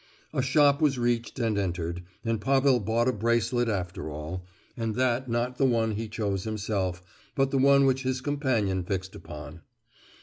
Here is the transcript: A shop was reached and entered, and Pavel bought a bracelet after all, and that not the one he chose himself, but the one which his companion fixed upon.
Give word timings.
A 0.33 0.41
shop 0.41 0.81
was 0.81 0.97
reached 0.97 1.37
and 1.37 1.59
entered, 1.59 2.01
and 2.25 2.41
Pavel 2.41 2.79
bought 2.79 3.07
a 3.07 3.13
bracelet 3.13 3.69
after 3.69 4.09
all, 4.09 4.43
and 4.75 4.95
that 4.95 5.29
not 5.29 5.59
the 5.59 5.65
one 5.65 5.91
he 5.91 6.07
chose 6.07 6.43
himself, 6.43 7.03
but 7.35 7.51
the 7.51 7.59
one 7.59 7.85
which 7.85 8.01
his 8.01 8.19
companion 8.19 8.83
fixed 8.83 9.13
upon. 9.13 9.61